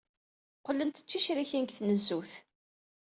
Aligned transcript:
Qqlent 0.59 1.01
d 1.03 1.05
ticrikin 1.07 1.63
deg 1.65 1.71
tnezzut. 1.77 2.31